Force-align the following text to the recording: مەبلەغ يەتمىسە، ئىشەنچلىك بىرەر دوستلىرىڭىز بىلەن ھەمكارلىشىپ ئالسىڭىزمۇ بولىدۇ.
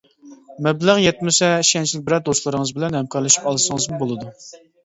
مەبلەغ 0.67 1.01
يەتمىسە، 1.01 1.51
ئىشەنچلىك 1.65 2.05
بىرەر 2.07 2.23
دوستلىرىڭىز 2.31 2.73
بىلەن 2.79 2.99
ھەمكارلىشىپ 3.01 3.47
ئالسىڭىزمۇ 3.53 4.05
بولىدۇ. 4.05 4.35